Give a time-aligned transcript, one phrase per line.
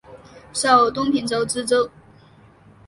[0.51, 1.91] 授东平州知州。